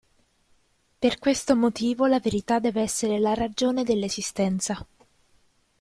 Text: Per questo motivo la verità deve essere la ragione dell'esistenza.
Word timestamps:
Per 0.97 1.19
questo 1.19 1.55
motivo 1.55 2.07
la 2.07 2.19
verità 2.19 2.57
deve 2.57 2.81
essere 2.81 3.19
la 3.19 3.35
ragione 3.35 3.83
dell'esistenza. 3.83 4.83